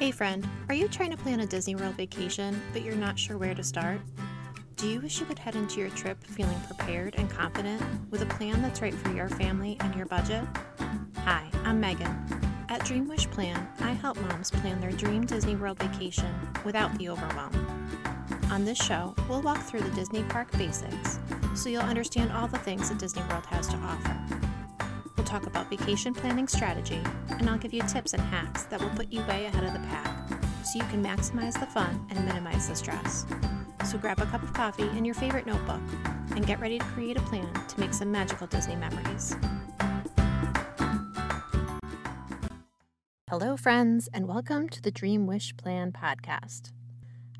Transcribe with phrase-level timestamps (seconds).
[0.00, 3.36] Hey friend, are you trying to plan a Disney World vacation, but you're not sure
[3.36, 4.00] where to start?
[4.76, 8.26] Do you wish you could head into your trip feeling prepared and confident with a
[8.26, 10.42] plan that's right for your family and your budget?
[11.18, 12.16] Hi, I'm Megan.
[12.70, 17.10] At Dream Wish Plan, I help moms plan their dream Disney World vacation without the
[17.10, 17.52] overwhelm.
[18.50, 21.18] On this show, we'll walk through the Disney park basics
[21.54, 24.49] so you'll understand all the things that Disney World has to offer.
[25.30, 29.12] Talk about vacation planning strategy, and I'll give you tips and hacks that will put
[29.12, 30.28] you way ahead of the pack
[30.64, 33.26] so you can maximize the fun and minimize the stress.
[33.88, 35.80] So grab a cup of coffee and your favorite notebook
[36.34, 39.36] and get ready to create a plan to make some magical Disney memories.
[43.28, 46.72] Hello, friends, and welcome to the Dream Wish Plan podcast.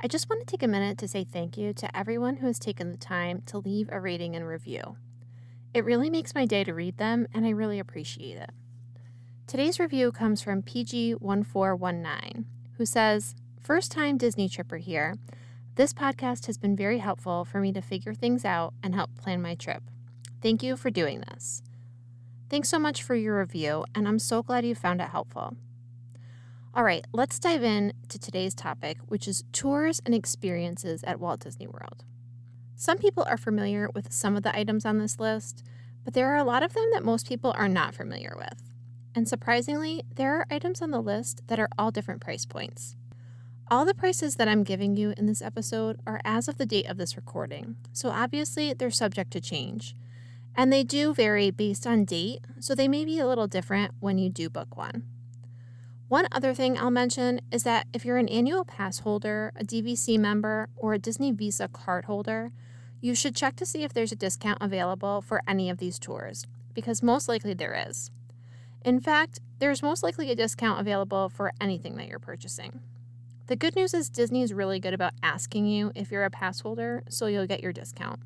[0.01, 2.61] I just want to take a minute to say thank you to everyone who has
[2.61, 4.97] taken the time to leave a rating and review.
[5.73, 8.51] It really makes my day to read them, and I really appreciate it.
[9.47, 12.45] Today's review comes from PG1419,
[12.77, 15.15] who says, First time Disney tripper here.
[15.77, 19.41] This podcast has been very helpful for me to figure things out and help plan
[19.41, 19.85] my trip.
[20.43, 21.63] Thank you for doing this.
[22.49, 25.57] Thanks so much for your review, and I'm so glad you found it helpful.
[26.75, 31.41] All right, let's dive in to today's topic, which is tours and experiences at Walt
[31.41, 32.05] Disney World.
[32.81, 35.63] Some people are familiar with some of the items on this list,
[36.03, 38.73] but there are a lot of them that most people are not familiar with.
[39.15, 42.97] And surprisingly, there are items on the list that are all different price points.
[43.71, 46.89] All the prices that I'm giving you in this episode are as of the date
[46.89, 49.95] of this recording, so obviously they're subject to change.
[50.55, 54.17] And they do vary based on date, so they may be a little different when
[54.17, 55.03] you do book one.
[56.09, 60.19] One other thing I'll mention is that if you're an annual pass holder, a DVC
[60.19, 62.53] member, or a Disney Visa card holder,
[63.01, 66.47] you should check to see if there's a discount available for any of these tours,
[66.75, 68.11] because most likely there is.
[68.85, 72.81] In fact, there's most likely a discount available for anything that you're purchasing.
[73.47, 76.61] The good news is Disney is really good about asking you if you're a pass
[76.61, 78.21] holder, so you'll get your discount.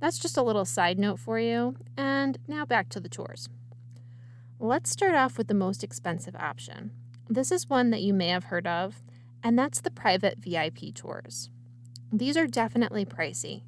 [0.00, 3.48] That's just a little side note for you, and now back to the tours.
[4.58, 6.90] Let's start off with the most expensive option.
[7.28, 9.02] This is one that you may have heard of,
[9.42, 11.50] and that's the private VIP tours.
[12.12, 13.62] These are definitely pricey.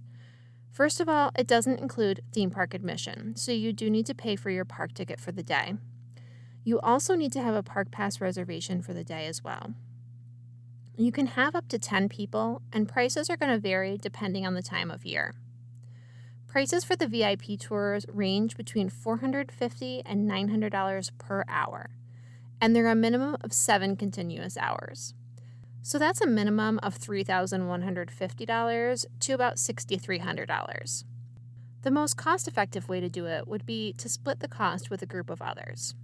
[0.76, 4.36] First of all, it doesn't include theme park admission, so you do need to pay
[4.36, 5.76] for your park ticket for the day.
[6.64, 9.72] You also need to have a park pass reservation for the day as well.
[10.94, 14.52] You can have up to 10 people, and prices are going to vary depending on
[14.52, 15.32] the time of year.
[16.46, 21.88] Prices for the VIP tours range between 450 and $900 per hour,
[22.60, 25.14] and they're a minimum of seven continuous hours.
[25.86, 31.04] So that's a minimum of $3,150 to about $6,300.
[31.82, 35.02] The most cost effective way to do it would be to split the cost with
[35.02, 35.94] a group of others.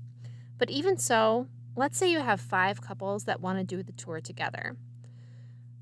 [0.56, 4.20] But even so, let's say you have five couples that want to do the tour
[4.20, 4.76] together.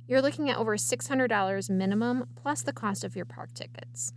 [0.07, 4.15] You're looking at over $600 minimum plus the cost of your park tickets.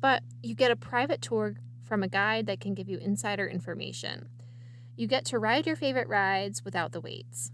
[0.00, 4.28] But you get a private tour from a guide that can give you insider information.
[4.94, 7.50] You get to ride your favorite rides without the waits.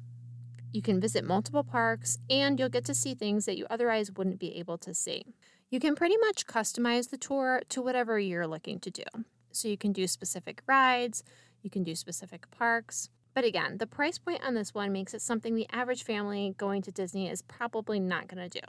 [0.77, 4.39] You can visit multiple parks, and you'll get to see things that you otherwise wouldn't
[4.39, 5.25] be able to see.
[5.71, 9.05] You can pretty much customize the tour to whatever you're looking to do.
[9.53, 11.25] So you can do specific rides,
[11.63, 13.09] you can do specific parks.
[13.33, 16.83] But again, the price point on this one makes it something the average family going
[16.83, 18.67] to Disney is probably not going to do.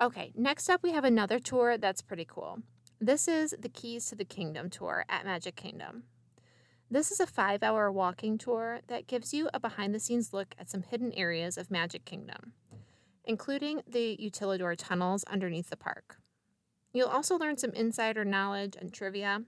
[0.00, 2.60] Okay, next up we have another tour that's pretty cool.
[2.98, 6.04] This is the Keys to the Kingdom tour at Magic Kingdom.
[6.92, 10.56] This is a five hour walking tour that gives you a behind the scenes look
[10.58, 12.54] at some hidden areas of Magic Kingdom,
[13.24, 16.16] including the Utilidor tunnels underneath the park.
[16.92, 19.42] You'll also learn some insider knowledge and trivia.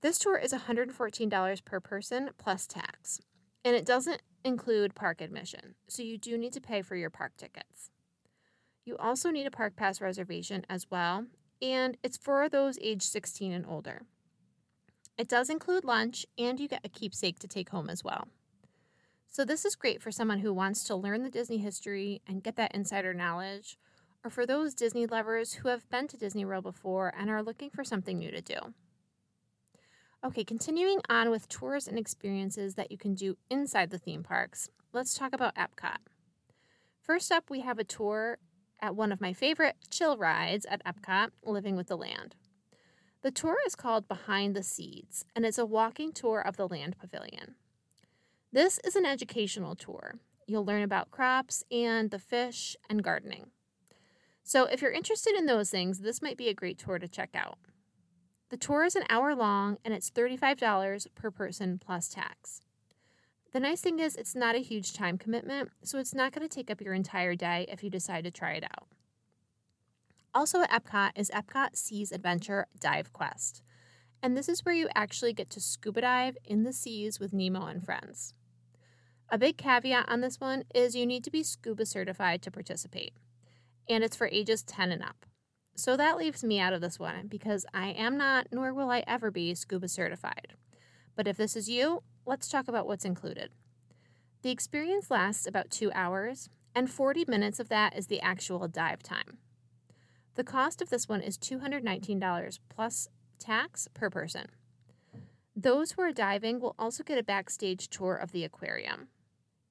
[0.00, 3.20] This tour is $114 per person plus tax,
[3.62, 7.32] and it doesn't include park admission, so you do need to pay for your park
[7.36, 7.90] tickets.
[8.86, 11.26] You also need a park pass reservation as well,
[11.60, 14.06] and it's for those age 16 and older.
[15.16, 18.26] It does include lunch, and you get a keepsake to take home as well.
[19.28, 22.56] So, this is great for someone who wants to learn the Disney history and get
[22.56, 23.78] that insider knowledge,
[24.24, 27.70] or for those Disney lovers who have been to Disney World before and are looking
[27.70, 28.74] for something new to do.
[30.24, 34.68] Okay, continuing on with tours and experiences that you can do inside the theme parks,
[34.92, 35.98] let's talk about Epcot.
[37.00, 38.38] First up, we have a tour
[38.80, 42.36] at one of my favorite chill rides at Epcot, Living with the Land.
[43.24, 46.98] The tour is called Behind the Seeds, and it's a walking tour of the Land
[46.98, 47.54] Pavilion.
[48.52, 50.16] This is an educational tour.
[50.46, 53.46] You'll learn about crops and the fish and gardening.
[54.42, 57.30] So, if you're interested in those things, this might be a great tour to check
[57.34, 57.56] out.
[58.50, 62.60] The tour is an hour long and it's $35 per person plus tax.
[63.54, 66.54] The nice thing is, it's not a huge time commitment, so it's not going to
[66.54, 68.83] take up your entire day if you decide to try it out.
[70.34, 73.62] Also at Epcot is Epcot Seas Adventure Dive Quest.
[74.20, 77.66] And this is where you actually get to scuba dive in the seas with Nemo
[77.66, 78.34] and friends.
[79.28, 83.12] A big caveat on this one is you need to be scuba certified to participate,
[83.88, 85.24] and it's for ages 10 and up.
[85.76, 89.04] So that leaves me out of this one because I am not, nor will I
[89.06, 90.54] ever be, scuba certified.
[91.14, 93.50] But if this is you, let's talk about what's included.
[94.42, 99.02] The experience lasts about two hours, and 40 minutes of that is the actual dive
[99.02, 99.38] time.
[100.34, 103.08] The cost of this one is $219 plus
[103.38, 104.46] tax per person.
[105.54, 109.08] Those who are diving will also get a backstage tour of the aquarium.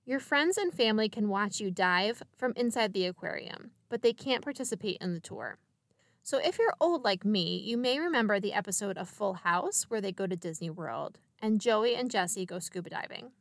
[0.06, 4.44] Your friends and family can watch you dive from inside the aquarium, but they can't
[4.44, 5.58] participate in the tour.
[6.26, 10.00] So, if you're old like me, you may remember the episode of Full House where
[10.00, 13.32] they go to Disney World and Joey and Jesse go scuba diving.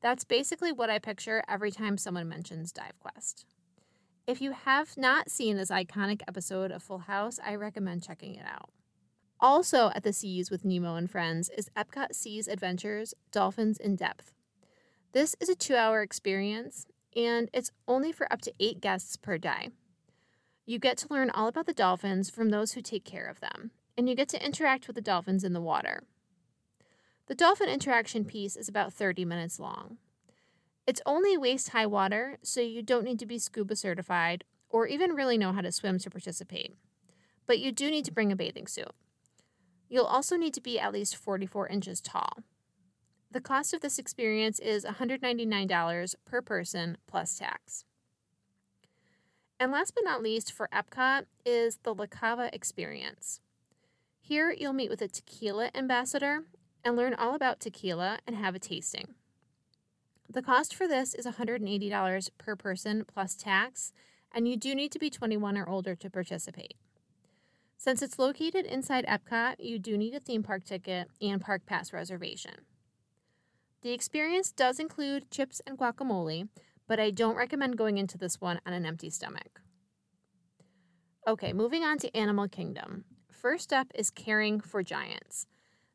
[0.00, 3.44] That's basically what I picture every time someone mentions Dive Quest.
[4.26, 8.44] If you have not seen this iconic episode of Full House, I recommend checking it
[8.44, 8.70] out.
[9.38, 14.32] Also at the Seas with Nemo and Friends is Epcot Seas Adventures Dolphins in Depth.
[15.12, 19.38] This is a two hour experience, and it's only for up to eight guests per
[19.38, 19.70] day.
[20.64, 23.70] You get to learn all about the dolphins from those who take care of them,
[23.96, 26.02] and you get to interact with the dolphins in the water.
[27.28, 29.98] The dolphin interaction piece is about 30 minutes long.
[30.86, 35.14] It's only waist high water, so you don't need to be scuba certified or even
[35.14, 36.76] really know how to swim to participate.
[37.46, 38.92] But you do need to bring a bathing suit.
[39.88, 42.38] You'll also need to be at least 44 inches tall.
[43.30, 47.84] The cost of this experience is $199 per person plus tax.
[49.58, 53.40] And last but not least, for Epcot, is the La Cava experience.
[54.20, 56.44] Here, you'll meet with a tequila ambassador
[56.84, 59.14] and learn all about tequila and have a tasting.
[60.28, 63.92] The cost for this is $180 per person plus tax,
[64.32, 66.74] and you do need to be 21 or older to participate.
[67.78, 71.92] Since it's located inside Epcot, you do need a theme park ticket and park pass
[71.92, 72.52] reservation.
[73.82, 76.48] The experience does include chips and guacamole,
[76.88, 79.60] but I don't recommend going into this one on an empty stomach.
[81.28, 83.04] Okay, moving on to Animal Kingdom.
[83.30, 85.46] First up is Caring for Giants.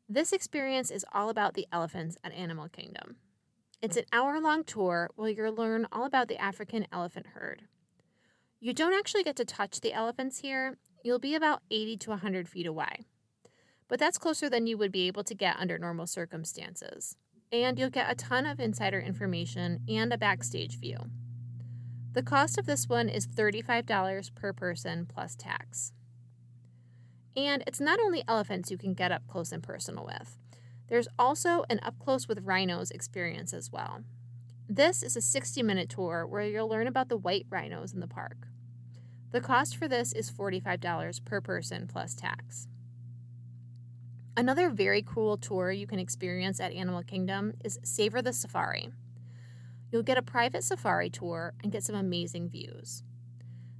[0.08, 3.16] This experience is all about the elephants at Animal Kingdom.
[3.82, 7.62] It's an hour long tour where you'll learn all about the African elephant herd.
[8.60, 12.48] You don't actually get to touch the elephants here, you'll be about 80 to 100
[12.48, 13.00] feet away.
[13.88, 17.16] But that's closer than you would be able to get under normal circumstances.
[17.50, 20.98] And you'll get a ton of insider information and a backstage view.
[22.12, 25.92] The cost of this one is $35 per person plus tax.
[27.34, 30.38] And it's not only elephants you can get up close and personal with.
[30.92, 34.02] There's also an up close with rhinos experience as well.
[34.68, 38.06] This is a 60 minute tour where you'll learn about the white rhinos in the
[38.06, 38.48] park.
[39.30, 42.68] The cost for this is $45 per person plus tax.
[44.36, 48.90] Another very cool tour you can experience at Animal Kingdom is Savor the Safari.
[49.90, 53.02] You'll get a private safari tour and get some amazing views.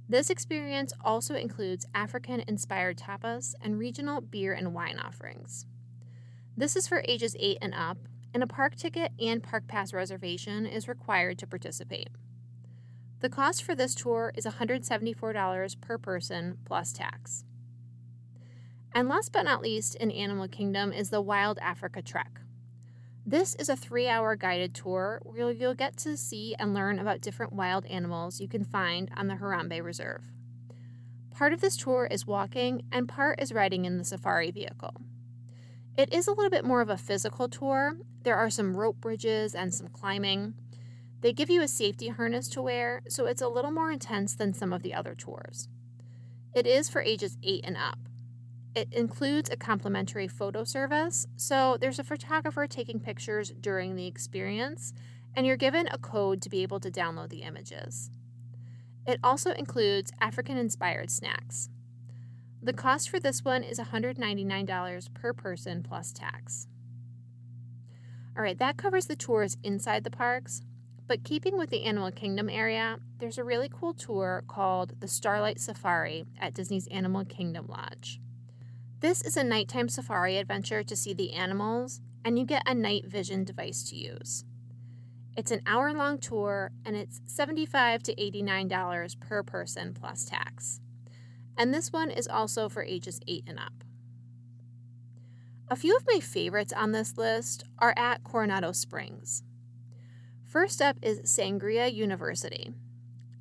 [0.09, 5.67] This experience also includes African inspired tapas and regional beer and wine offerings.
[6.55, 7.97] This is for ages 8 and up,
[8.31, 12.09] and a park ticket and park pass reservation is required to participate.
[13.21, 17.43] The cost for this tour is $174 per person plus tax.
[18.93, 22.41] And last but not least in Animal Kingdom is the Wild Africa Trek.
[23.25, 27.21] This is a three hour guided tour where you'll get to see and learn about
[27.21, 30.31] different wild animals you can find on the Harambe Reserve.
[31.31, 34.93] Part of this tour is walking, and part is riding in the safari vehicle.
[35.95, 37.97] It is a little bit more of a physical tour.
[38.23, 40.55] There are some rope bridges and some climbing.
[41.21, 44.55] They give you a safety harness to wear, so it's a little more intense than
[44.55, 45.69] some of the other tours.
[46.55, 47.99] It is for ages 8 and up.
[48.73, 54.93] It includes a complimentary photo service, so there's a photographer taking pictures during the experience,
[55.35, 58.09] and you're given a code to be able to download the images.
[59.05, 61.69] It also includes African inspired snacks.
[62.63, 66.67] The cost for this one is $199 per person plus tax.
[68.37, 70.61] All right, that covers the tours inside the parks.
[71.05, 75.59] But keeping with the Animal Kingdom area, there's a really cool tour called the Starlight
[75.59, 78.21] Safari at Disney's Animal Kingdom Lodge.
[79.01, 83.05] This is a nighttime safari adventure to see the animals, and you get a night
[83.05, 84.45] vision device to use.
[85.35, 90.79] It's an hour long tour, and it's 75 to $89 per person plus tax
[91.57, 93.83] and this one is also for ages 8 and up.
[95.69, 99.43] A few of my favorites on this list are at Coronado Springs.
[100.43, 102.73] First up is Sangria University.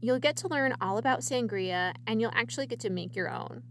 [0.00, 3.62] You'll get to learn all about sangria and you'll actually get to make your own.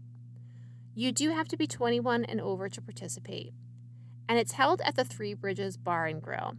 [0.94, 3.52] You do have to be 21 and over to participate,
[4.28, 6.54] and it's held at the Three Bridges Bar and Grill.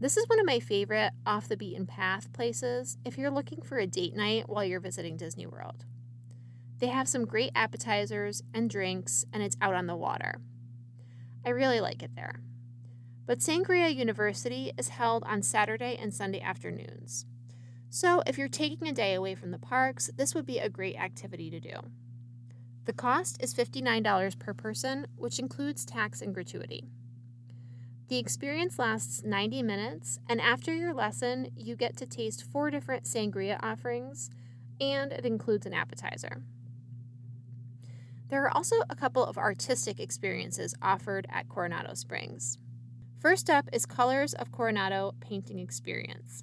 [0.00, 3.78] This is one of my favorite off the beaten path places if you're looking for
[3.78, 5.84] a date night while you're visiting Disney World.
[6.78, 10.40] They have some great appetizers and drinks, and it's out on the water.
[11.44, 12.40] I really like it there.
[13.26, 17.24] But Sangria University is held on Saturday and Sunday afternoons.
[17.88, 20.96] So if you're taking a day away from the parks, this would be a great
[20.96, 21.74] activity to do.
[22.84, 26.84] The cost is $59 per person, which includes tax and gratuity.
[28.08, 33.04] The experience lasts 90 minutes, and after your lesson, you get to taste four different
[33.04, 34.30] sangria offerings,
[34.80, 36.42] and it includes an appetizer.
[38.28, 42.58] There are also a couple of artistic experiences offered at Coronado Springs.
[43.20, 46.42] First up is Colors of Coronado Painting Experience,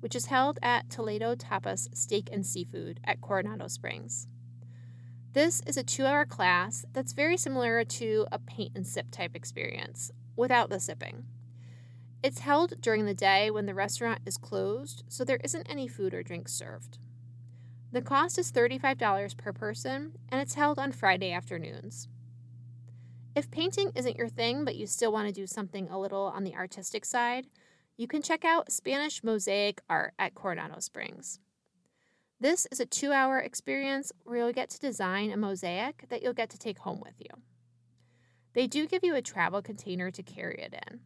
[0.00, 4.26] which is held at Toledo Tapas Steak and Seafood at Coronado Springs.
[5.32, 9.34] This is a two hour class that's very similar to a paint and sip type
[9.34, 11.24] experience, without the sipping.
[12.22, 16.12] It's held during the day when the restaurant is closed, so there isn't any food
[16.12, 16.98] or drinks served.
[17.92, 22.08] The cost is $35 per person, and it's held on Friday afternoons.
[23.36, 26.42] If painting isn't your thing, but you still want to do something a little on
[26.42, 27.48] the artistic side,
[27.98, 31.38] you can check out Spanish mosaic art at Coronado Springs.
[32.40, 36.32] This is a two hour experience where you'll get to design a mosaic that you'll
[36.32, 37.42] get to take home with you.
[38.54, 41.00] They do give you a travel container to carry it in.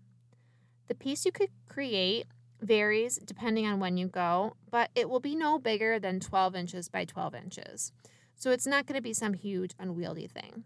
[0.87, 2.27] The piece you could create
[2.67, 6.89] varies depending on when you go, but it will be no bigger than 12 inches
[6.89, 7.93] by 12 inches.
[8.35, 10.65] So it's not going to be some huge unwieldy thing.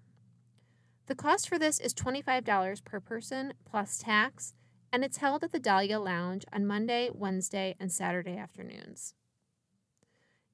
[1.07, 4.54] The cost for this is $25 per person plus tax,
[4.92, 9.14] and it's held at the Dahlia Lounge on Monday, Wednesday, and Saturday afternoons.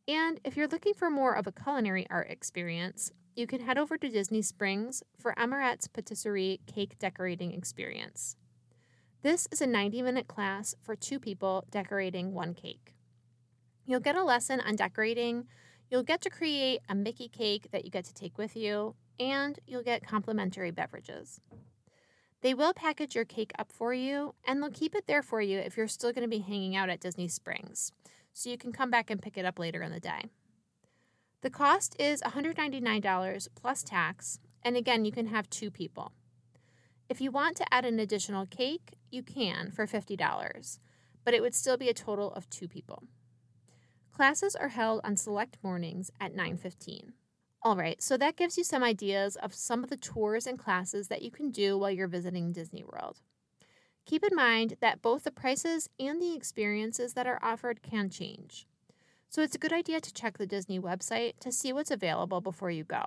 [0.09, 3.99] And if you're looking for more of a culinary art experience, you can head over
[3.99, 8.37] to Disney Springs for Amorette's Patisserie Cake Decorating Experience.
[9.27, 12.95] This is a 90 minute class for two people decorating one cake.
[13.85, 15.49] You'll get a lesson on decorating,
[15.91, 19.59] you'll get to create a Mickey cake that you get to take with you, and
[19.67, 21.41] you'll get complimentary beverages.
[22.41, 25.59] They will package your cake up for you, and they'll keep it there for you
[25.59, 27.91] if you're still going to be hanging out at Disney Springs,
[28.33, 30.27] so you can come back and pick it up later in the day.
[31.41, 36.13] The cost is $199 plus tax, and again, you can have two people.
[37.09, 40.79] If you want to add an additional cake, you can for $50,
[41.25, 43.03] but it would still be a total of two people.
[44.13, 47.15] Classes are held on select mornings at 9:15.
[47.63, 51.09] All right, so that gives you some ideas of some of the tours and classes
[51.09, 53.23] that you can do while you're visiting Disney World.
[54.05, 58.69] Keep in mind that both the prices and the experiences that are offered can change
[59.29, 62.71] so it's a good idea to check the Disney website to see what's available before
[62.71, 63.05] you go.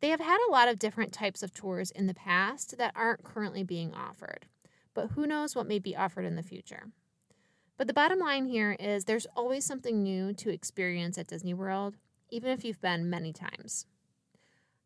[0.00, 3.24] They have had a lot of different types of tours in the past that aren't
[3.24, 4.46] currently being offered,
[4.94, 6.88] but who knows what may be offered in the future.
[7.76, 11.96] But the bottom line here is there's always something new to experience at Disney World,
[12.30, 13.86] even if you've been many times.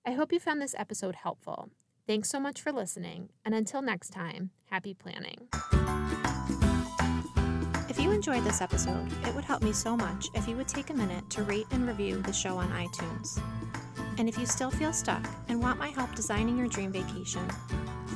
[0.07, 1.71] I hope you found this episode helpful.
[2.07, 5.49] Thanks so much for listening, and until next time, happy planning.
[7.91, 10.89] If you enjoyed this episode, it would help me so much if you would take
[10.89, 13.39] a minute to rate and review the show on iTunes.
[14.19, 17.47] And if you still feel stuck and want my help designing your dream vacation,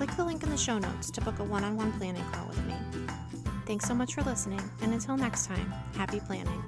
[0.03, 2.45] click the link in the show notes to book a one on one planning call
[2.49, 2.75] with me.
[3.67, 6.61] Thanks so much for listening, and until next time, happy planning.